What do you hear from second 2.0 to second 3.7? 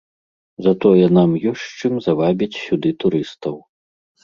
завабіць сюды турыстаў.